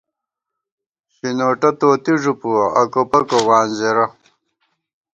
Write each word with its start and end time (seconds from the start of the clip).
شِنوٹہ 1.13 1.71
توتی 1.79 2.13
ݫُو 2.21 2.33
پُوَہ، 2.39 2.65
اکوپکو 2.81 3.37
وانزېرہ 3.47 4.05